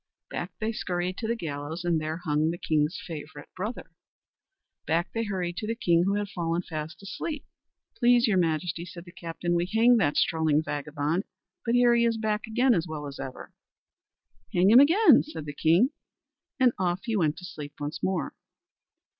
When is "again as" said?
12.47-12.87